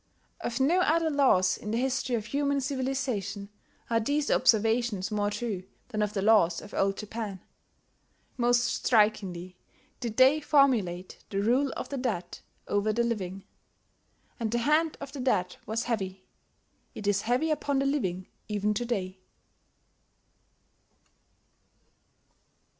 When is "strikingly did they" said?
8.63-10.41